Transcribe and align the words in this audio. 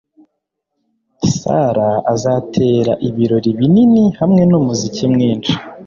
Sarah 1.35 1.95
azatera 2.13 2.93
ibirori 3.07 3.49
binini 3.59 4.03
hamwe 4.19 4.41
numuziki 4.49 5.03
mwinshi 5.13 5.53